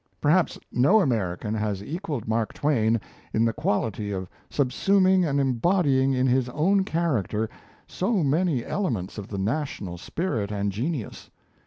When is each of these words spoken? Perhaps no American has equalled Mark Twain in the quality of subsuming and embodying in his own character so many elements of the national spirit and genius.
Perhaps 0.19 0.57
no 0.71 0.99
American 0.99 1.53
has 1.53 1.83
equalled 1.83 2.27
Mark 2.27 2.53
Twain 2.53 2.99
in 3.33 3.45
the 3.45 3.53
quality 3.53 4.11
of 4.11 4.27
subsuming 4.49 5.25
and 5.29 5.39
embodying 5.39 6.11
in 6.11 6.25
his 6.25 6.49
own 6.49 6.83
character 6.83 7.47
so 7.85 8.23
many 8.23 8.65
elements 8.65 9.19
of 9.19 9.27
the 9.27 9.37
national 9.37 9.99
spirit 9.99 10.51
and 10.51 10.71
genius. 10.71 11.29